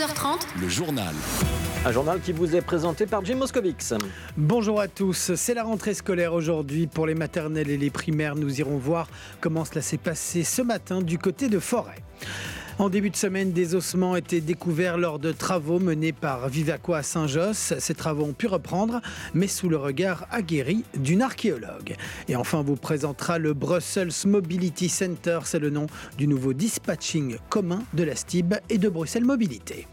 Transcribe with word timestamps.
22h30, 0.00 0.38
le 0.62 0.68
journal. 0.68 1.14
Un 1.84 1.92
journal 1.92 2.20
qui 2.20 2.32
vous 2.32 2.56
est 2.56 2.62
présenté 2.62 3.04
par 3.04 3.22
Jim 3.22 3.36
Moscovix. 3.36 3.92
Bonjour 4.34 4.80
à 4.80 4.88
tous, 4.88 5.34
c'est 5.34 5.52
la 5.52 5.62
rentrée 5.62 5.92
scolaire 5.92 6.32
aujourd'hui 6.32 6.86
pour 6.86 7.06
les 7.06 7.14
maternelles 7.14 7.68
et 7.68 7.76
les 7.76 7.90
primaires. 7.90 8.34
Nous 8.34 8.60
irons 8.60 8.78
voir 8.78 9.08
comment 9.42 9.66
cela 9.66 9.82
s'est 9.82 9.98
passé 9.98 10.42
ce 10.42 10.62
matin 10.62 11.02
du 11.02 11.18
côté 11.18 11.50
de 11.50 11.58
Forêt. 11.58 12.02
En 12.80 12.88
début 12.88 13.10
de 13.10 13.16
semaine, 13.16 13.52
des 13.52 13.74
ossements 13.74 14.16
étaient 14.16 14.40
découverts 14.40 14.96
lors 14.96 15.18
de 15.18 15.32
travaux 15.32 15.78
menés 15.78 16.12
par 16.12 16.48
Vivaco 16.48 16.94
Saint-Josse. 17.02 17.74
Ces 17.78 17.94
travaux 17.94 18.24
ont 18.24 18.32
pu 18.32 18.46
reprendre, 18.46 19.02
mais 19.34 19.48
sous 19.48 19.68
le 19.68 19.76
regard 19.76 20.26
aguerri 20.30 20.82
d'une 20.96 21.20
archéologue. 21.20 21.94
Et 22.26 22.36
enfin, 22.36 22.62
vous 22.62 22.76
présentera 22.76 23.38
le 23.38 23.52
Brussels 23.52 24.12
Mobility 24.24 24.88
Center. 24.88 25.40
C'est 25.44 25.58
le 25.58 25.68
nom 25.68 25.88
du 26.16 26.26
nouveau 26.26 26.54
dispatching 26.54 27.36
commun 27.50 27.82
de 27.92 28.02
la 28.02 28.16
STIB 28.16 28.54
et 28.70 28.78
de 28.78 28.88
Bruxelles 28.88 29.26
Mobilité. 29.26 29.86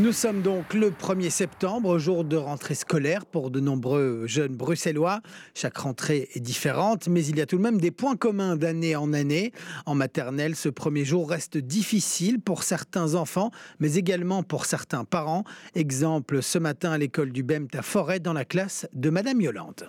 Nous 0.00 0.10
sommes 0.10 0.42
donc 0.42 0.74
le 0.74 0.90
1er 0.90 1.30
septembre, 1.30 1.98
jour 1.98 2.24
de 2.24 2.36
rentrée 2.36 2.74
scolaire 2.74 3.24
pour 3.24 3.52
de 3.52 3.60
nombreux 3.60 4.26
jeunes 4.26 4.56
bruxellois. 4.56 5.20
Chaque 5.54 5.78
rentrée 5.78 6.28
est 6.34 6.40
différente, 6.40 7.06
mais 7.06 7.24
il 7.24 7.38
y 7.38 7.40
a 7.40 7.46
tout 7.46 7.58
de 7.58 7.62
même 7.62 7.80
des 7.80 7.92
points 7.92 8.16
communs 8.16 8.56
d'année 8.56 8.96
en 8.96 9.12
année. 9.12 9.52
En 9.86 9.94
maternelle, 9.94 10.56
ce 10.56 10.68
premier 10.68 11.04
jour 11.04 11.30
reste 11.30 11.58
difficile 11.58 12.40
pour 12.40 12.64
certains 12.64 13.14
enfants, 13.14 13.52
mais 13.78 13.94
également 13.94 14.42
pour 14.42 14.66
certains 14.66 15.04
parents. 15.04 15.44
Exemple 15.76 16.42
ce 16.42 16.58
matin 16.58 16.90
à 16.90 16.98
l'école 16.98 17.30
du 17.30 17.44
BEMT 17.44 17.76
à 17.76 17.82
Forêt 17.82 18.18
dans 18.18 18.32
la 18.32 18.44
classe 18.44 18.88
de 18.94 19.10
Madame 19.10 19.40
Yolande. 19.40 19.88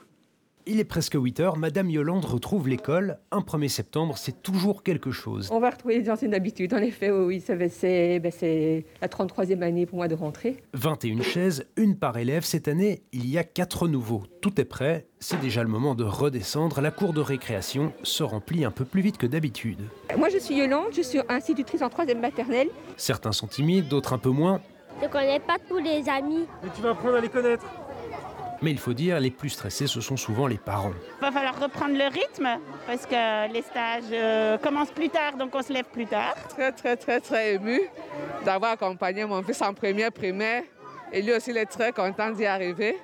Il 0.68 0.80
est 0.80 0.86
presque 0.86 1.14
8 1.14 1.42
heures, 1.42 1.58
Madame 1.58 1.92
Yolande 1.92 2.26
retrouve 2.26 2.68
l'école. 2.68 3.20
Un 3.32 3.42
1er 3.42 3.68
septembre, 3.68 4.18
c'est 4.18 4.42
toujours 4.42 4.82
quelque 4.82 5.12
chose. 5.12 5.48
On 5.52 5.60
va 5.60 5.70
retrouver 5.70 6.00
les 6.00 6.10
anciennes 6.10 6.34
habitudes. 6.34 6.74
En 6.74 6.80
effet, 6.80 7.12
oui, 7.12 7.44
ben, 7.48 7.70
c'est 7.70 8.86
la 9.00 9.08
33e 9.08 9.62
année 9.62 9.86
pour 9.86 9.98
moi 9.98 10.08
de 10.08 10.16
rentrer. 10.16 10.58
21 10.74 11.22
chaises, 11.22 11.68
une 11.78 11.96
par 11.96 12.18
élève. 12.18 12.44
Cette 12.44 12.68
année, 12.68 13.04
il 13.12 13.30
y 13.30 13.38
a 13.38 13.44
4 13.44 13.88
nouveaux. 13.88 14.24
Tout 14.42 14.60
est 14.60 14.66
prêt. 14.66 15.06
C'est 15.20 15.40
déjà 15.40 15.62
le 15.62 15.70
moment 15.70 15.94
de 15.94 16.04
redescendre. 16.04 16.82
La 16.82 16.90
cour 16.90 17.14
de 17.14 17.22
récréation 17.22 17.94
se 18.02 18.24
remplit 18.24 18.66
un 18.66 18.72
peu 18.72 18.86
plus 18.86 19.02
vite 19.02 19.18
que 19.20 19.28
d'habitude. 19.28 19.82
Moi, 20.18 20.30
je 20.30 20.40
suis 20.40 20.56
Yolande, 20.56 20.88
je 20.96 21.04
suis 21.04 21.20
institutrice 21.30 21.84
en 21.84 21.90
3e 21.90 22.20
maternelle. 22.20 22.70
Certains 22.98 23.34
sont 23.34 23.46
timides, 23.46 23.88
d'autres 23.88 24.14
un 24.14 24.18
peu 24.18 24.32
moins. 24.32 24.62
Je 25.00 25.08
connais 25.08 25.40
pas 25.40 25.58
tous 25.70 25.78
les 25.78 26.10
amis. 26.10 26.46
Mais 26.64 26.70
tu 26.76 26.82
vas 26.82 26.92
apprendre 26.92 27.18
à 27.18 27.22
les 27.22 27.30
connaître. 27.30 27.66
Mais 28.66 28.72
il 28.72 28.80
faut 28.80 28.94
dire, 28.94 29.20
les 29.20 29.30
plus 29.30 29.50
stressés, 29.50 29.86
ce 29.86 30.02
sont 30.02 30.18
souvent 30.18 30.48
les 30.48 30.58
parents. 30.58 30.94
Il 31.20 31.22
va 31.22 31.32
falloir 31.32 31.62
reprendre 31.62 31.94
le 31.94 32.06
rythme 32.06 32.50
parce 32.88 33.06
que 33.06 33.54
les 33.54 33.62
stages 33.62 34.06
euh, 34.12 34.58
commencent 34.58 34.90
plus 34.90 35.10
tard, 35.10 35.38
donc 35.38 35.54
on 35.54 35.62
se 35.62 35.72
lève 35.72 35.86
plus 35.86 36.08
tard. 36.08 36.34
Très, 36.50 36.72
très, 36.72 36.98
très, 36.98 37.20
très 37.20 37.54
ému 37.54 37.80
d'avoir 38.44 38.72
accompagné 38.72 39.24
mon 39.24 39.44
fils 39.44 39.62
en 39.62 39.76
première 39.76 40.12
primaire. 40.12 40.64
Et 41.14 41.22
lui 41.22 41.32
aussi, 41.34 41.52
il 41.52 41.58
est 41.58 41.68
très 41.68 41.92
content 41.92 42.32
d'y 42.32 42.48
arriver. 42.48 42.98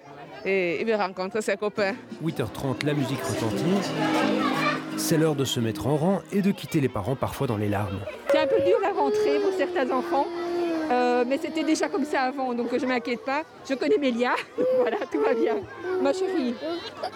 Et 0.43 0.81
il 0.81 0.87
veut 0.87 0.95
rencontrer 0.95 1.43
ses 1.43 1.57
copains. 1.57 1.93
8h30, 2.25 2.83
la 2.83 2.95
musique 2.95 3.21
retentit. 3.21 3.87
C'est 4.97 5.17
l'heure 5.19 5.35
de 5.35 5.45
se 5.45 5.59
mettre 5.59 5.85
en 5.85 5.95
rang 5.95 6.21
et 6.31 6.41
de 6.41 6.49
quitter 6.49 6.81
les 6.81 6.89
parents 6.89 7.15
parfois 7.15 7.45
dans 7.45 7.57
les 7.57 7.69
larmes. 7.69 7.99
C'est 8.31 8.39
un 8.39 8.47
peu 8.47 8.59
dur 8.65 8.79
la 8.81 8.93
rentrée 8.93 9.37
pour 9.39 9.53
certains 9.55 9.95
enfants. 9.95 10.25
Euh, 10.91 11.23
mais 11.25 11.37
c'était 11.37 11.63
déjà 11.63 11.87
comme 11.87 12.03
ça 12.03 12.23
avant, 12.23 12.53
donc 12.53 12.67
je 12.71 12.83
ne 12.83 12.87
m'inquiète 12.87 13.23
pas. 13.23 13.43
Je 13.67 13.75
connais 13.75 13.97
Mélia, 13.97 14.35
voilà, 14.79 14.97
tout 15.11 15.21
va 15.21 15.33
bien. 15.33 15.55
Ma 16.01 16.11
chérie, 16.11 16.53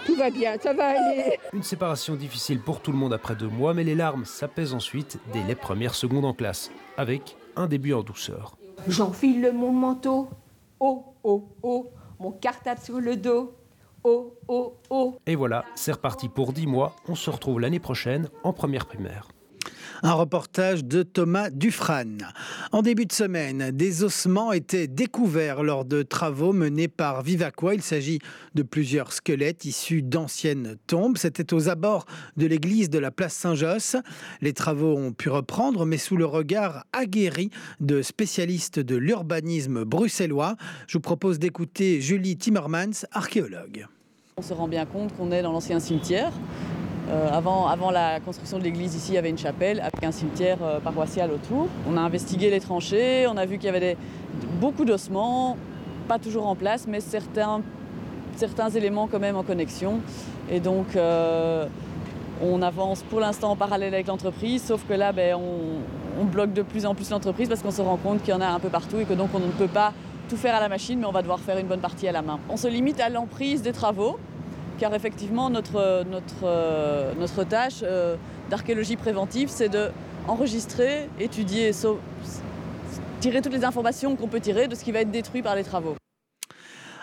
tout 0.06 0.16
va 0.16 0.30
bien, 0.30 0.58
ça 0.62 0.74
va 0.74 0.90
aller. 0.90 1.38
Une 1.52 1.64
séparation 1.64 2.16
difficile 2.16 2.60
pour 2.60 2.80
tout 2.80 2.92
le 2.92 2.98
monde 2.98 3.14
après 3.14 3.36
deux 3.36 3.48
mois, 3.50 3.74
mais 3.74 3.84
les 3.84 3.96
larmes 3.96 4.24
s'apaisent 4.26 4.74
ensuite 4.74 5.20
dès 5.34 5.44
les 5.44 5.56
premières 5.56 5.96
secondes 5.96 6.26
en 6.26 6.34
classe, 6.34 6.72
avec 6.96 7.36
un 7.58 7.68
début 7.68 7.94
en 7.94 8.04
douceur. 8.04 8.56
J'enfile 8.88 9.52
mon 9.54 9.72
manteau, 9.72 10.30
oh, 10.80 11.04
oh, 11.24 11.50
oh, 11.64 11.92
mon 12.20 12.32
cartable 12.32 12.80
sur 12.80 13.00
le 13.00 13.18
dos. 13.18 13.54
Oh, 14.04 14.38
oh, 14.48 14.78
oh. 14.92 15.18
Et 15.26 15.36
voilà, 15.36 15.66
c'est 15.74 15.92
reparti 15.92 16.30
pour 16.30 16.54
dix 16.54 16.68
mois. 16.68 16.96
On 17.08 17.16
se 17.16 17.30
retrouve 17.32 17.60
l'année 17.60 17.80
prochaine 17.80 18.30
en 18.44 18.54
première 18.54 18.86
primaire. 18.86 19.28
Un 20.04 20.14
reportage 20.14 20.84
de 20.84 21.04
Thomas 21.04 21.50
Dufresne. 21.50 22.28
En 22.72 22.82
début 22.82 23.06
de 23.06 23.14
semaine, 23.14 23.72
des 23.72 24.04
ossements 24.04 24.52
étaient 24.52 24.88
découverts 24.88 25.64
lors 25.64 25.86
de 25.86 26.04
travaux 26.04 26.54
menés 26.54 26.88
par 26.88 27.22
Vivaqua. 27.22 27.76
Il 27.76 27.82
s'agit 27.82 28.20
de 28.56 28.64
plusieurs 28.64 29.14
squelettes 29.14 29.66
issus 29.66 30.02
d'anciennes 30.02 30.78
tombes. 30.88 31.18
C'était 31.18 31.54
aux 31.54 31.70
abords 31.70 32.06
de 32.38 32.46
l'église 32.46 32.90
de 32.90 33.00
la 33.00 33.12
place 33.12 33.34
Saint-Josse. 33.34 33.96
Les 34.42 34.54
travaux 34.54 34.96
ont 34.96 35.14
pu 35.14 35.30
reprendre, 35.30 35.86
mais 35.86 35.98
sous 35.98 36.18
le 36.18 36.26
regard 36.26 36.86
aguerri 36.94 37.50
de 37.80 38.02
spécialistes 38.02 38.80
de 38.80 38.96
l'urbanisme 38.96 39.84
bruxellois. 39.84 40.56
Je 40.88 40.98
vous 40.98 41.02
propose 41.02 41.40
d'écouter 41.40 42.02
Julie 42.02 42.38
Timmermans, 42.38 43.06
archéologue. 43.12 43.88
On 44.38 44.42
se 44.42 44.54
rend 44.54 44.68
bien 44.68 44.86
compte 44.86 45.16
qu'on 45.16 45.32
est 45.32 45.42
dans 45.42 45.54
l'ancien 45.54 45.80
cimetière 45.80 46.34
euh, 47.10 47.30
avant, 47.32 47.68
avant, 47.68 47.92
la 47.92 48.20
construction 48.20 48.58
de 48.58 48.64
l'église, 48.64 48.96
ici, 48.96 49.12
il 49.12 49.16
y 49.16 49.18
avait 49.18 49.30
une 49.30 49.38
chapelle 49.38 49.80
avec 49.80 50.04
un 50.04 50.12
cimetière 50.12 50.58
euh, 50.64 50.80
paroissial 50.80 51.32
autour. 51.32 51.68
On 51.88 51.98
a 51.98 52.02
investigué 52.02 52.50
les 52.50 52.60
tranchées, 52.60 53.28
on 53.28 53.38
a 53.38 53.46
vu 53.46 53.58
qu'il 53.58 53.66
y 53.66 53.76
avait 53.76 53.96
beaucoup 54.60 54.86
d'ossements, 54.86 55.56
pas 56.08 56.18
toujours 56.18 56.48
en 56.48 56.56
place, 56.56 56.88
mais 56.88 57.00
certains, 57.02 57.62
éléments 58.76 59.08
quand 59.08 59.20
même 59.20 59.36
en 59.36 59.44
connexion. 59.44 60.00
Et 60.50 60.60
donc, 60.60 60.96
euh, 60.96 61.68
on 62.42 62.62
avance 62.64 63.04
pour 63.04 63.20
l'instant 63.20 63.52
en 63.52 63.56
parallèle 63.56 63.94
avec 63.94 64.08
l'entreprise, 64.08 64.64
sauf 64.64 64.84
que 64.88 64.94
là, 64.94 65.12
ben, 65.12 65.36
on, 65.36 66.26
bloque 66.26 66.54
de 66.54 66.64
plus 66.64 66.86
en 66.86 66.96
plus 66.96 67.12
l'entreprise 67.12 67.50
parce 67.50 67.62
qu'on 67.62 67.72
se 67.72 67.82
rend 67.82 67.98
compte 67.98 68.24
qu'il 68.24 68.34
y 68.34 68.38
en 68.38 68.42
a 68.42 68.48
un 68.48 68.60
peu 68.60 68.70
partout 68.70 68.98
et 69.00 69.06
que 69.06 69.14
donc 69.14 69.30
on 69.34 69.40
ne 69.40 69.52
peut 69.52 69.68
pas 69.68 69.94
tout 70.28 70.38
faire 70.38 70.56
à 70.56 70.60
la 70.60 70.70
machine, 70.70 71.00
mais 71.00 71.06
on 71.06 71.12
va 71.12 71.22
devoir 71.22 71.40
faire 71.40 71.58
une 71.58 71.68
bonne 71.68 71.82
partie 71.82 72.08
à 72.08 72.12
la 72.12 72.22
main. 72.22 72.40
On 72.50 72.58
se 72.58 72.68
limite 72.68 73.00
à 73.00 73.10
l'emprise 73.10 73.62
des 73.62 73.74
travaux 73.74 74.18
car 74.78 74.94
effectivement 74.94 75.50
notre, 75.50 76.04
notre 77.20 77.44
tâche 77.44 77.80
euh, 77.84 78.16
d'archéologie 78.50 78.96
préventive, 78.96 79.50
c'est 79.50 79.70
de 79.70 79.90
enregistrer, 80.28 81.10
étudier, 81.20 81.72
tirer 83.20 83.42
toutes 83.42 83.54
les 83.54 83.66
informations 83.66 84.16
qu'on 84.16 84.28
peut 84.28 84.40
tirer 84.40 84.68
de 84.68 84.76
ce 84.76 84.84
qui 84.84 84.92
va 84.92 85.02
être 85.02 85.12
détruit 85.12 85.42
par 85.42 85.56
les 85.56 85.64
travaux. 85.64 85.96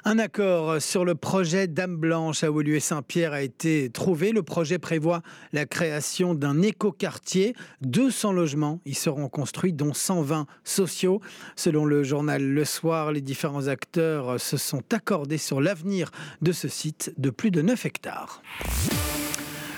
Un 0.04 0.18
accord 0.18 0.82
sur 0.82 1.04
le 1.04 1.14
projet 1.14 1.68
Dame 1.68 1.96
Blanche 1.96 2.42
à 2.42 2.50
Woluwe 2.50 2.80
Saint-Pierre 2.80 3.32
a 3.32 3.42
été 3.42 3.88
trouvé. 3.88 4.32
Le 4.32 4.42
projet 4.42 4.80
prévoit 4.80 5.22
la 5.52 5.64
création 5.64 6.34
d'un 6.34 6.60
écoquartier. 6.60 7.54
200 7.82 8.32
logements 8.32 8.80
y 8.84 8.94
seront 8.94 9.28
construits, 9.28 9.72
dont 9.72 9.94
120 9.94 10.46
sociaux. 10.64 11.20
Selon 11.54 11.84
le 11.84 12.02
journal 12.02 12.42
Le 12.42 12.64
Soir, 12.64 13.12
les 13.12 13.20
différents 13.20 13.68
acteurs 13.68 14.40
se 14.40 14.56
sont 14.56 14.82
accordés 14.92 15.38
sur 15.38 15.60
l'avenir 15.60 16.10
de 16.40 16.50
ce 16.50 16.66
site 16.66 17.14
de 17.16 17.30
plus 17.30 17.52
de 17.52 17.62
9 17.62 17.86
hectares. 17.86 18.42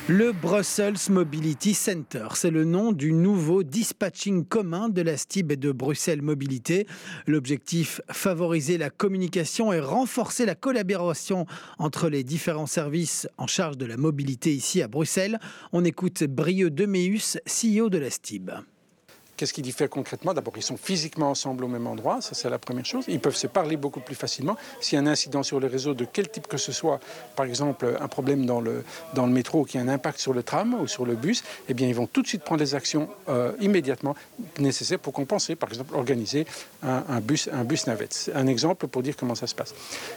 Le 0.07 0.33
Brussels 0.33 0.99
Mobility 1.09 1.73
Center, 1.73 2.27
c'est 2.35 2.51
le 2.51 2.67
nom 2.67 2.93
du 2.93 3.11
nouveau 3.11 3.63
dispatching 3.63 4.45
commun 4.45 4.91
de 4.91 5.01
la 5.01 5.17
STIB 5.17 5.53
et 5.53 5.57
de 5.57 5.73
Bruxelles 5.73 6.21
Mobilité. 6.21 6.87
L'objectif, 7.27 8.03
favoriser 8.11 8.77
la 8.77 8.91
communication 8.91 9.73
et 9.73 9.81
renforcer 9.81 10.45
la 10.45 10.55
collaboration 10.55 11.47
entre 11.79 12.11
les 12.11 12.23
différents 12.23 12.67
services 12.67 13.27
en 13.39 13.47
charge 13.47 13.79
de 13.79 13.87
la 13.87 13.97
mobilité 13.97 14.55
ici 14.55 14.83
à 14.83 14.89
Bruxelles. 14.89 15.39
On 15.73 15.87
écoute 15.87 16.25
Brieux 16.25 16.69
Deméus, 16.69 17.39
CEO 17.47 17.89
de 17.89 17.97
la 17.97 18.11
STIB. 18.11 18.51
Qu'est-ce 19.45 19.53
qui 19.53 19.61
diffère 19.61 19.91
concrètement 19.91 20.33
D'abord, 20.33 20.55
ils 20.57 20.63
sont 20.63 20.79
physiquement 20.79 21.29
ensemble 21.29 21.65
au 21.65 21.69
même 21.69 21.87
endroit, 21.87 22.23
ça 22.23 22.33
c'est 22.33 22.49
la 22.49 22.59
première 22.59 22.87
chose. 22.87 23.05
Ils 23.09 23.21
peuvent 23.21 23.37
se 23.37 23.47
parler 23.47 23.77
beaucoup 23.77 24.01
plus 24.01 24.15
facilement. 24.15 24.57
S'il 24.81 24.97
y 24.97 24.99
a 24.99 25.05
un 25.05 25.07
incident 25.07 25.43
sur 25.43 25.61
le 25.61 25.67
réseau 25.67 25.93
de 25.93 26.07
quel 26.11 26.31
type 26.31 26.47
que 26.47 26.57
ce 26.57 26.73
soit, 26.73 26.99
par 27.37 27.45
exemple 27.45 27.95
un 28.01 28.09
problème 28.09 28.47
dans 28.47 28.63
le, 28.63 28.85
dans 29.13 29.27
le 29.27 29.33
métro 29.33 29.67
qui 29.67 29.77
a 29.77 29.83
un 29.83 29.89
impact 29.89 30.19
sur 30.19 30.33
le 30.33 30.43
tram 30.43 30.73
ou 30.81 30.87
sur 30.87 31.05
le 31.05 31.15
bus, 31.15 31.45
eh 31.69 31.75
bien 31.75 31.87
ils 31.87 31.95
vont 31.95 32.07
tout 32.07 32.23
de 32.23 32.27
suite 32.27 32.43
prendre 32.43 32.63
les 32.63 32.75
actions 32.75 33.11
euh, 33.29 33.53
immédiatement 33.61 34.17
nécessaires 34.59 34.99
pour 34.99 35.13
compenser, 35.13 35.57
par 35.57 35.69
exemple 35.69 35.95
organiser 35.95 36.47
un, 36.83 37.21
bus, 37.21 37.51
un 37.53 37.65
bus 37.65 37.87
navette. 37.87 38.31
Un 38.35 38.47
exemple 38.47 38.87
pour 38.87 39.03
dire 39.03 39.15
comment 39.15 39.35
ça 39.35 39.47
se 39.47 39.55
passe. 39.55 39.75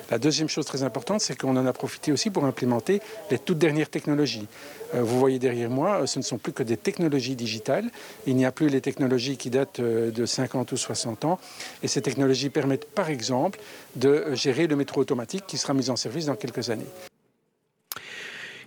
La 0.09 0.19
deuxième 0.19 0.47
chose 0.47 0.65
très 0.65 0.83
importante, 0.83 1.19
c'est 1.19 1.37
qu'on 1.37 1.57
en 1.57 1.65
a 1.65 1.73
profité 1.73 2.13
aussi 2.13 2.29
pour 2.29 2.45
implémenter 2.45 3.01
les 3.29 3.39
toutes 3.39 3.57
dernières 3.57 3.89
technologies. 3.89 4.47
Euh, 4.95 5.01
vous 5.03 5.19
voyez 5.19 5.39
derrière 5.39 5.69
moi, 5.69 6.07
ce 6.07 6.19
ne 6.19 6.23
sont 6.23 6.37
plus 6.37 6.53
que 6.53 6.63
des 6.63 6.77
technologies 6.77 7.35
digitales. 7.35 7.89
Il 8.25 8.37
n'y 8.37 8.45
a 8.45 8.53
plus 8.53 8.69
les 8.69 8.79
technologies 8.79 9.16
qui 9.17 9.49
datent 9.49 9.79
euh, 9.79 10.11
de 10.11 10.25
50 10.25 10.71
ou 10.71 10.77
60 10.77 11.25
ans. 11.25 11.39
Et 11.83 11.87
ces 11.87 12.01
technologies 12.01 12.49
permettent 12.49 12.89
par 12.89 13.09
exemple 13.09 13.59
de 13.95 14.33
gérer 14.33 14.67
le 14.67 14.75
métro 14.75 15.01
automatique 15.01 15.45
qui 15.47 15.57
sera 15.57 15.73
mis 15.73 15.89
en 15.89 15.95
service 15.95 16.25
dans 16.25 16.35
quelques 16.35 16.69
années. 16.69 16.85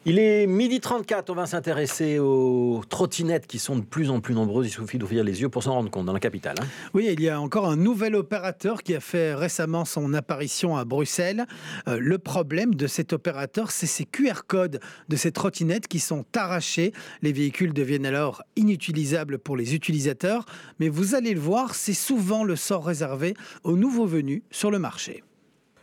Il 0.07 0.19
est 0.19 0.47
midi 0.47 0.81
34, 0.81 1.29
on 1.29 1.35
va 1.35 1.45
s'intéresser 1.45 2.19
aux 2.19 2.81
trottinettes 2.89 3.47
qui 3.47 3.59
sont 3.59 3.77
de 3.77 3.85
plus 3.85 4.09
en 4.09 4.21
plus 4.21 4.33
nombreuses. 4.33 4.69
Il 4.69 4.71
suffit 4.71 4.97
d'ouvrir 4.97 5.23
les 5.25 5.43
yeux 5.43 5.51
pour 5.51 5.63
s'en 5.63 5.75
rendre 5.75 5.91
compte 5.91 6.07
dans 6.07 6.15
la 6.15 6.21
capitale. 6.21 6.57
hein. 6.59 6.67
Oui, 6.95 7.11
il 7.13 7.21
y 7.21 7.29
a 7.29 7.39
encore 7.39 7.69
un 7.69 7.77
nouvel 7.77 8.15
opérateur 8.15 8.83
qui 8.83 8.95
a 8.95 9.01
fait 9.01 9.35
récemment 9.35 9.85
son 9.85 10.15
apparition 10.15 10.79
à 10.79 10.87
Bruxelles. 10.87 11.45
Euh, 11.87 11.99
le 12.01 12.17
problème 12.17 12.75
de 12.75 12.87
cet 12.87 13.13
opérateur, 13.13 13.71
c'est 13.71 13.87
ces 13.87 14.07
QR 14.07 14.47
codes 14.47 14.81
de 15.11 15.17
ces 15.17 15.33
trottinettes 15.33 15.87
qui 15.87 15.99
sont 15.99 16.25
arrachés. 16.35 16.95
Les 17.21 17.35
véhicules 17.35 17.75
deviennent 17.75 18.07
alors 18.07 18.43
inutilisables 18.57 19.39
pour 19.39 19.59
les 19.59 19.75
utilisateurs. 19.75 20.47
Mais 20.79 20.89
vous 20.89 21.15
allez 21.15 21.35
le 21.35 21.41
voir, 21.41 21.75
c'est 21.75 21.93
souvent 21.93 22.43
le 22.43 22.57
sort 22.57 22.87
réservé 22.87 23.35
aux 23.65 23.77
nouveaux 23.77 24.07
venus 24.07 24.41
sur 24.51 24.71
le 24.71 24.79
marché. 24.79 25.23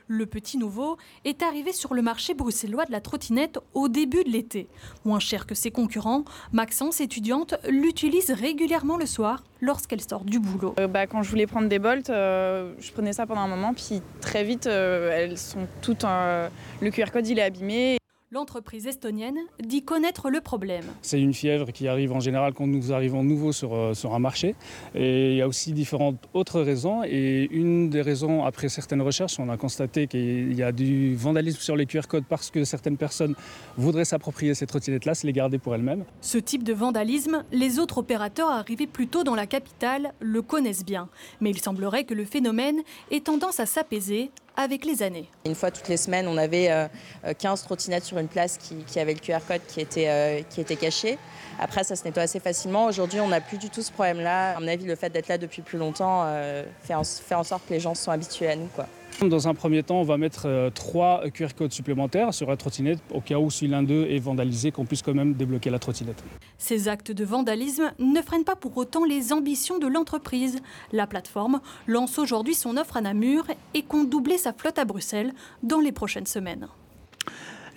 Le 0.07 0.25
petit 0.25 0.57
nouveau 0.57 0.97
est 1.25 1.43
arrivé 1.43 1.73
sur 1.73 1.93
le 1.93 2.01
marché 2.01 2.33
bruxellois 2.33 2.85
de 2.85 2.91
la 2.91 3.01
trottinette 3.01 3.59
au 3.73 3.89
début 3.89 4.23
de 4.23 4.29
l'été. 4.29 4.69
Moins 5.03 5.19
cher 5.19 5.45
que 5.45 5.53
ses 5.53 5.69
concurrents, 5.69 6.23
Maxence, 6.53 7.01
étudiante, 7.01 7.55
l'utilise 7.67 8.31
régulièrement 8.31 8.95
le 8.95 9.05
soir 9.05 9.43
lorsqu'elle 9.59 10.01
sort 10.01 10.23
du 10.23 10.39
boulot. 10.39 10.75
Euh, 10.79 10.87
bah, 10.87 11.07
quand 11.07 11.23
je 11.23 11.29
voulais 11.29 11.47
prendre 11.47 11.67
des 11.67 11.79
bolts, 11.79 12.09
euh, 12.09 12.73
je 12.79 12.91
prenais 12.93 13.11
ça 13.11 13.25
pendant 13.25 13.41
un 13.41 13.47
moment, 13.47 13.73
puis 13.73 14.01
très 14.21 14.45
vite, 14.45 14.67
euh, 14.67 15.11
elles 15.11 15.37
sont 15.37 15.67
toutes. 15.81 16.03
le 16.03 16.89
QR 16.89 17.11
code 17.11 17.27
il 17.27 17.39
est 17.39 17.43
abîmé. 17.43 17.96
L'entreprise 18.29 18.85
estonienne 18.87 19.37
dit 19.63 19.83
connaître 19.83 20.29
le 20.29 20.41
problème. 20.41 20.83
C'est 21.01 21.21
une 21.21 21.33
fièvre 21.33 21.71
qui 21.71 21.87
arrive 21.87 22.11
en 22.11 22.19
général 22.19 22.53
quand 22.53 22.67
nous 22.67 22.91
arrivons 22.91 23.23
nouveau 23.23 23.53
sur, 23.53 23.73
euh, 23.73 23.93
sur 23.93 24.13
un 24.13 24.19
marché. 24.19 24.53
Et 24.95 25.31
il 25.31 25.37
y 25.37 25.41
a 25.41 25.47
aussi 25.47 25.71
différentes 25.71 26.17
autres 26.33 26.59
raisons. 26.59 27.05
Et 27.05 27.47
une 27.49 27.89
des 27.89 28.01
raisons, 28.01 28.43
après 28.43 28.67
certaines 28.67 29.01
recherches, 29.01 29.39
on 29.39 29.47
a 29.47 29.55
constaté 29.55 30.07
qu'il 30.07 30.53
y 30.53 30.61
a 30.61 30.73
du 30.73 31.15
vandalisme 31.15 31.61
sur 31.61 31.77
les 31.77 31.85
QR 31.85 32.01
codes 32.09 32.25
parce 32.27 32.51
que 32.51 32.65
certaines 32.65 32.97
personnes 32.97 33.33
voudraient 33.77 34.03
s'approprier 34.03 34.53
ces 34.55 34.67
trottinettes-là, 34.67 35.15
se 35.15 35.25
les 35.25 35.31
garder 35.31 35.57
pour 35.57 35.73
elles-mêmes. 35.73 36.03
Ce 36.19 36.37
type 36.37 36.63
de 36.63 36.73
vandalisme, 36.73 37.45
les 37.53 37.79
autres 37.79 37.99
opérateurs 37.99 38.49
arrivés 38.49 38.87
plus 38.87 39.07
tôt 39.07 39.23
dans 39.23 39.35
la 39.35 39.47
capitale 39.47 40.13
le 40.19 40.41
connaissent 40.41 40.83
bien. 40.83 41.07
Mais 41.39 41.51
il 41.51 41.61
semblerait 41.61 42.03
que 42.03 42.13
le 42.13 42.25
phénomène 42.25 42.81
ait 43.09 43.21
tendance 43.21 43.61
à 43.61 43.65
s'apaiser 43.65 44.31
avec 44.57 44.83
les 44.83 45.03
années. 45.03 45.29
Une 45.45 45.55
fois 45.55 45.71
toutes 45.71 45.87
les 45.87 45.97
semaines, 45.97 46.27
on 46.27 46.35
avait 46.35 46.69
euh, 46.71 46.87
euh, 47.25 47.33
15 47.37 47.63
trottinettes 47.63 48.03
sur 48.03 48.17
une 48.17 48.27
place 48.27 48.57
qui, 48.57 48.75
qui 48.85 48.99
avait 48.99 49.13
le 49.13 49.19
QR 49.19 49.37
code 49.47 49.61
qui 49.67 49.79
était, 49.79 50.09
euh, 50.09 50.41
qui 50.49 50.59
était 50.59 50.75
caché. 50.75 51.17
Après, 51.59 51.83
ça 51.83 51.95
se 51.95 52.03
nettoie 52.03 52.23
assez 52.23 52.39
facilement. 52.39 52.85
Aujourd'hui, 52.85 53.19
on 53.19 53.27
n'a 53.27 53.39
plus 53.39 53.57
du 53.57 53.69
tout 53.69 53.81
ce 53.81 53.91
problème-là. 53.91 54.57
À 54.57 54.59
mon 54.59 54.67
avis, 54.67 54.85
le 54.85 54.95
fait 54.95 55.09
d'être 55.09 55.27
là 55.27 55.37
depuis 55.37 55.61
plus 55.61 55.77
longtemps 55.77 56.23
euh, 56.25 56.63
fait, 56.83 56.95
en, 56.95 57.01
en 57.01 57.43
sorte 57.43 57.67
que 57.67 57.73
les 57.73 57.79
gens 57.79 57.95
se 57.95 58.03
sont 58.03 58.11
habitués 58.11 58.49
à 58.49 58.55
nous. 58.55 58.67
Quoi. 58.75 58.87
Dans 59.21 59.47
un 59.47 59.55
premier 59.55 59.81
temps, 59.81 59.99
on 59.99 60.03
va 60.03 60.17
mettre 60.17 60.43
euh, 60.45 60.69
trois 60.69 61.23
QR 61.33 61.47
codes 61.57 61.71
supplémentaires 61.71 62.35
sur 62.35 62.49
la 62.49 62.55
trottinette 62.55 62.99
au 63.11 63.19
cas 63.19 63.39
où 63.39 63.49
si 63.49 63.67
l'un 63.67 63.81
d'eux 63.81 64.05
est 64.09 64.19
vandalisé, 64.19 64.71
qu'on 64.71 64.85
puisse 64.85 65.01
quand 65.01 65.15
même 65.15 65.33
débloquer 65.33 65.71
la 65.71 65.79
trottinette. 65.79 66.23
Ces 66.59 66.87
actes 66.87 67.11
de 67.11 67.25
vandalisme 67.25 67.91
ne 67.97 68.21
freinent 68.21 68.43
pas 68.43 68.55
pour 68.55 68.77
autant 68.77 69.05
les 69.05 69.33
ambitions 69.33 69.79
de 69.79 69.87
l'entreprise. 69.87 70.59
La 70.91 71.07
plateforme 71.07 71.61
lance 71.87 72.19
aujourd'hui 72.19 72.53
son 72.53 72.77
offre 72.77 72.97
à 72.97 73.01
Namur 73.01 73.45
et 73.73 73.81
compte 73.81 74.07
doubler 74.07 74.37
sa 74.37 74.53
flotte 74.53 74.77
à 74.77 74.85
Bruxelles 74.85 75.33
dans 75.63 75.79
les 75.79 75.91
prochaines 75.91 76.27
semaines. 76.27 76.67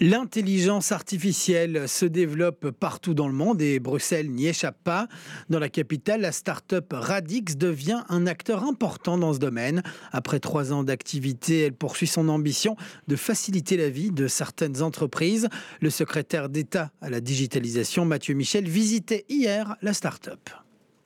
L'intelligence 0.03 0.93
artificielle 0.93 1.87
se 1.87 2.07
développe 2.07 2.71
partout 2.71 3.13
dans 3.13 3.29
le 3.29 3.35
monde 3.35 3.61
et 3.61 3.79
Bruxelles 3.81 4.31
n'y 4.31 4.47
échappe 4.47 4.83
pas. 4.83 5.09
Dans 5.51 5.59
la 5.59 5.69
capitale, 5.69 6.23
la 6.23 6.33
start-up 6.33 6.87
Radix 6.91 7.59
devient 7.59 8.03
un 8.09 8.27
acteur 8.27 8.65
important 8.65 9.19
dans 9.19 9.35
ce 9.35 9.39
domaine. 9.39 9.83
Après 10.11 10.41
trois 10.41 10.73
ans 10.73 10.85
d'activité, 10.85 11.61
elle 11.61 11.75
poursuit 11.75 12.07
son 12.07 12.31
ambition 12.31 12.77
de 13.09 13.17
faciliter 13.17 13.77
la 13.77 13.91
vie 13.91 14.11
de 14.11 14.27
certaines 14.27 14.81
entreprises. 14.81 15.51
Le 15.83 15.91
secrétaire 15.91 16.49
d'État 16.49 16.93
à 17.03 17.11
la 17.11 17.21
digitalisation, 17.21 18.07
Mathieu 18.07 18.33
Michel, 18.33 18.67
visitait 18.67 19.27
hier 19.29 19.77
la 19.83 19.93
start-up. 19.93 20.49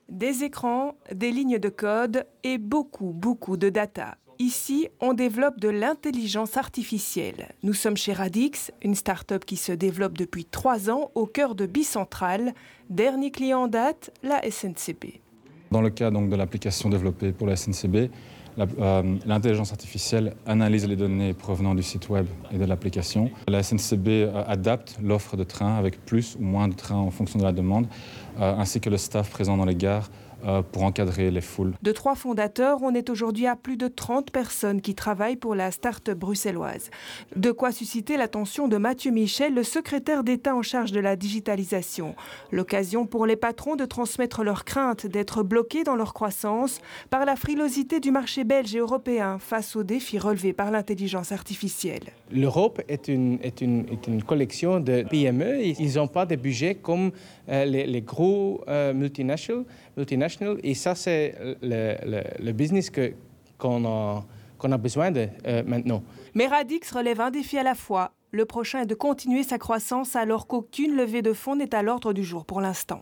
Des 0.07 0.45
écrans, 0.45 0.95
des 1.13 1.31
lignes 1.31 1.59
de 1.59 1.67
code 1.67 2.25
et 2.45 2.57
beaucoup, 2.57 3.11
beaucoup 3.11 3.57
de 3.57 3.67
data. 3.67 4.17
Ici, 4.39 4.89
on 4.99 5.13
développe 5.13 5.61
de 5.61 5.69
l'intelligence 5.69 6.57
artificielle. 6.57 7.53
Nous 7.63 7.73
sommes 7.73 7.95
chez 7.95 8.11
Radix, 8.11 8.71
une 8.83 8.93
start-up 8.93 9.45
qui 9.45 9.55
se 9.55 9.71
développe 9.71 10.17
depuis 10.17 10.43
trois 10.43 10.89
ans 10.89 11.11
au 11.15 11.25
cœur 11.25 11.55
de 11.55 11.65
Bicentral. 11.65 12.53
Dernier 12.89 13.31
client 13.31 13.63
en 13.63 13.67
date, 13.67 14.11
la 14.23 14.41
SNCB. 14.41 15.21
Dans 15.71 15.81
le 15.81 15.89
cas 15.89 16.11
donc, 16.11 16.29
de 16.29 16.35
l'application 16.35 16.89
développée 16.89 17.31
pour 17.31 17.47
la 17.47 17.55
SNCB, 17.55 18.09
euh, 18.57 19.17
l'intelligence 19.25 19.71
artificielle 19.71 20.33
analyse 20.45 20.87
les 20.87 20.95
données 20.95 21.33
provenant 21.33 21.73
du 21.73 21.83
site 21.83 22.09
web 22.09 22.25
et 22.51 22.57
de 22.57 22.65
l'application. 22.65 23.31
La 23.47 23.63
SNCB 23.63 24.07
euh, 24.07 24.43
adapte 24.47 24.97
l'offre 25.01 25.37
de 25.37 25.43
train 25.43 25.77
avec 25.77 26.03
plus 26.05 26.35
ou 26.39 26.43
moins 26.43 26.67
de 26.67 26.75
trains 26.75 26.95
en 26.95 27.11
fonction 27.11 27.39
de 27.39 27.43
la 27.43 27.51
demande, 27.51 27.87
euh, 28.39 28.55
ainsi 28.57 28.79
que 28.81 28.89
le 28.89 28.97
staff 28.97 29.29
présent 29.29 29.57
dans 29.57 29.65
les 29.65 29.75
gares 29.75 30.09
pour 30.71 30.83
encadrer 30.83 31.31
les 31.31 31.41
foules. 31.41 31.73
De 31.81 31.91
trois 31.91 32.15
fondateurs, 32.15 32.79
on 32.81 32.93
est 32.93 33.09
aujourd'hui 33.09 33.47
à 33.47 33.55
plus 33.55 33.77
de 33.77 33.87
30 33.87 34.31
personnes 34.31 34.81
qui 34.81 34.95
travaillent 34.95 35.35
pour 35.35 35.55
la 35.55 35.71
start-up 35.71 36.17
bruxelloise. 36.17 36.89
De 37.35 37.51
quoi 37.51 37.71
susciter 37.71 38.17
l'attention 38.17 38.67
de 38.67 38.77
Mathieu 38.77 39.11
Michel, 39.11 39.53
le 39.53 39.63
secrétaire 39.63 40.23
d'État 40.23 40.55
en 40.55 40.61
charge 40.61 40.91
de 40.91 40.99
la 40.99 41.15
digitalisation. 41.15 42.15
L'occasion 42.51 43.05
pour 43.05 43.25
les 43.25 43.35
patrons 43.35 43.75
de 43.75 43.85
transmettre 43.85 44.43
leurs 44.43 44.65
craintes 44.65 45.07
d'être 45.07 45.43
bloqués 45.43 45.83
dans 45.83 45.95
leur 45.95 46.13
croissance 46.13 46.79
par 47.09 47.25
la 47.25 47.35
frilosité 47.35 47.99
du 47.99 48.11
marché 48.11 48.43
belge 48.43 48.75
et 48.75 48.79
européen 48.79 49.37
face 49.39 49.75
aux 49.75 49.83
défis 49.83 50.19
relevés 50.19 50.53
par 50.53 50.71
l'intelligence 50.71 51.31
artificielle. 51.31 52.03
L'Europe 52.31 52.81
est 52.87 53.07
une, 53.07 53.39
est, 53.41 53.61
une, 53.61 53.85
est 53.91 54.07
une 54.07 54.23
collection 54.23 54.79
de 54.79 55.03
PME. 55.03 55.63
Ils 55.63 55.95
n'ont 55.95 56.07
pas 56.07 56.25
de 56.25 56.35
budget 56.35 56.75
comme 56.75 57.11
euh, 57.49 57.65
les, 57.65 57.85
les 57.85 58.01
gros 58.01 58.63
euh, 58.67 58.93
multinationals, 58.93 59.65
Et 60.63 60.73
ça, 60.73 60.95
c'est 60.95 61.35
le, 61.61 62.51
business 62.51 62.91
qu'on 63.57 63.85
a 63.85 64.77
besoin 64.77 65.11
de 65.11 65.27
euh, 65.47 65.63
maintenant. 65.65 66.03
Mais 66.33 66.47
Radix 66.47 66.91
relève 66.91 67.21
un 67.21 67.31
défi 67.31 67.57
à 67.57 67.63
la 67.63 67.75
fois. 67.75 68.11
Le 68.31 68.45
prochain 68.45 68.81
est 68.81 68.85
de 68.85 68.95
continuer 68.95 69.43
sa 69.43 69.57
croissance 69.57 70.15
alors 70.15 70.47
qu'aucune 70.47 70.95
levée 70.95 71.21
de 71.21 71.33
fonds 71.33 71.55
n'est 71.55 71.73
à 71.73 71.81
l'ordre 71.81 72.11
du 72.13 72.23
jour 72.23 72.45
pour 72.45 72.59
l'instant. 72.61 73.01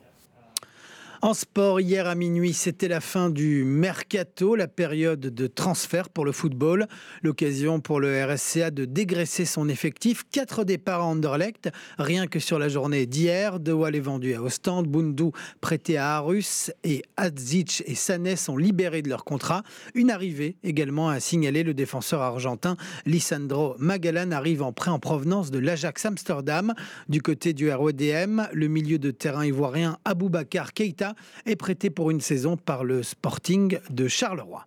En 1.23 1.33
sport, 1.33 1.79
hier 1.79 2.05
à 2.05 2.15
minuit, 2.15 2.51
c'était 2.51 2.89
la 2.89 2.99
fin 2.99 3.29
du 3.29 3.63
mercato, 3.63 4.57
la 4.57 4.67
période 4.67 5.21
de 5.21 5.47
transfert 5.47 6.09
pour 6.09 6.25
le 6.25 6.33
football. 6.33 6.85
L'occasion 7.21 7.79
pour 7.79 8.01
le 8.01 8.25
RSCA 8.25 8.71
de 8.71 8.83
dégraisser 8.83 9.45
son 9.45 9.69
effectif. 9.69 10.23
Quatre 10.33 10.65
départs 10.65 10.99
à 10.99 11.05
Anderlecht, 11.05 11.69
rien 11.97 12.27
que 12.27 12.39
sur 12.39 12.59
la 12.59 12.67
journée 12.67 13.05
d'hier. 13.05 13.61
De 13.61 13.71
Waal 13.71 13.95
est 13.95 14.01
vendu 14.01 14.33
à 14.33 14.41
Ostende, 14.41 14.87
Bundu 14.87 15.31
prêté 15.61 15.95
à 15.95 16.17
Arus 16.17 16.73
et 16.83 17.03
Hadzic 17.15 17.83
et 17.85 17.95
Sané 17.95 18.35
sont 18.35 18.57
libérés 18.57 19.01
de 19.01 19.07
leur 19.07 19.23
contrat. 19.23 19.63
Une 19.93 20.11
arrivée 20.11 20.57
également 20.61 21.07
à 21.07 21.21
signaler 21.21 21.63
le 21.63 21.73
défenseur 21.73 22.21
argentin 22.21 22.75
Lisandro 23.05 23.75
Magalan 23.79 24.31
arrive 24.31 24.61
en 24.61 24.73
prêt 24.73 24.91
en 24.91 24.99
provenance 24.99 25.51
de 25.51 25.59
l'Ajax 25.59 26.05
Amsterdam. 26.05 26.73
Du 27.07 27.21
côté 27.21 27.53
du 27.53 27.71
RODM, 27.71 28.41
le 28.51 28.67
milieu 28.67 28.99
de 28.99 29.11
terrain 29.11 29.45
ivoirien 29.45 29.99
Aboubacar 30.03 30.73
Keita 30.73 31.12
est 31.45 31.55
prêté 31.55 31.89
pour 31.89 32.11
une 32.11 32.21
saison 32.21 32.57
par 32.57 32.83
le 32.83 33.03
Sporting 33.03 33.79
de 33.89 34.07
Charleroi. 34.07 34.65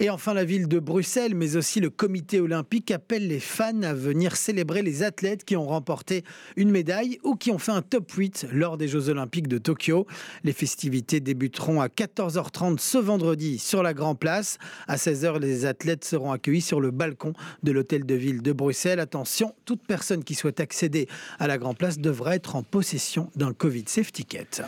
Et 0.00 0.10
enfin, 0.10 0.34
la 0.34 0.44
ville 0.44 0.68
de 0.68 0.78
Bruxelles, 0.78 1.34
mais 1.34 1.56
aussi 1.56 1.80
le 1.80 1.90
comité 1.90 2.40
olympique 2.40 2.90
appelle 2.90 3.28
les 3.28 3.40
fans 3.40 3.82
à 3.82 3.92
venir 3.92 4.36
célébrer 4.36 4.82
les 4.82 5.02
athlètes 5.02 5.44
qui 5.44 5.56
ont 5.56 5.66
remporté 5.66 6.24
une 6.56 6.70
médaille 6.70 7.18
ou 7.22 7.36
qui 7.36 7.50
ont 7.50 7.58
fait 7.58 7.72
un 7.72 7.82
top 7.82 8.10
8 8.10 8.48
lors 8.52 8.78
des 8.78 8.88
Jeux 8.88 9.10
olympiques 9.10 9.48
de 9.48 9.58
Tokyo. 9.58 10.06
Les 10.44 10.52
festivités 10.52 11.20
débuteront 11.20 11.80
à 11.80 11.88
14h30 11.88 12.78
ce 12.78 12.98
vendredi 12.98 13.58
sur 13.58 13.82
la 13.82 13.94
Grand 13.94 14.14
Place. 14.14 14.58
À 14.88 14.96
16h, 14.96 15.38
les 15.38 15.66
athlètes 15.66 16.04
seront 16.04 16.32
accueillis 16.32 16.62
sur 16.62 16.80
le 16.80 16.90
balcon 16.90 17.34
de 17.62 17.72
l'hôtel 17.72 18.06
de 18.06 18.14
ville 18.14 18.42
de 18.42 18.52
Bruxelles. 18.52 19.00
Attention, 19.00 19.54
toute 19.66 19.82
personne 19.86 20.24
qui 20.24 20.34
souhaite 20.34 20.60
accéder 20.60 21.06
à 21.38 21.46
la 21.46 21.58
Grand 21.58 21.74
Place 21.74 21.98
devra 21.98 22.34
être 22.34 22.56
en 22.56 22.62
possession 22.62 23.30
d'un 23.36 23.52
Covid 23.52 23.84
Safety 23.86 24.24
Ticket. 24.24 24.62